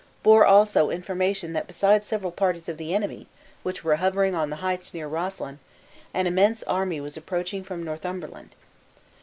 [0.23, 3.27] bore also information that besides several parties of the enemy
[3.61, 5.59] which were hovering on the heights near Roslyn,
[6.11, 8.55] an immense army was approaching from Northumberland.